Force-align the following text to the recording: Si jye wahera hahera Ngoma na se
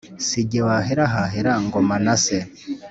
Si 0.25 0.39
jye 0.49 0.59
wahera 0.67 1.03
hahera 1.13 1.51
Ngoma 1.65 1.95
na 2.05 2.15
se 2.23 2.37